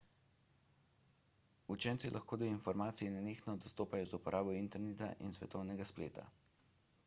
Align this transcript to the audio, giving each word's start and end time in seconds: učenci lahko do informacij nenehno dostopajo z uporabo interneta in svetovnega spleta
učenci 1.75 2.11
lahko 2.15 2.39
do 2.41 2.47
informacij 2.53 3.11
nenehno 3.17 3.51
dostopajo 3.65 4.09
z 4.13 4.17
uporabo 4.19 4.57
interneta 4.63 5.11
in 5.27 5.31
svetovnega 5.37 5.89
spleta 5.93 6.29